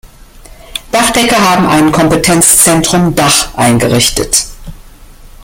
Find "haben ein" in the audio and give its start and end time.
1.47-1.91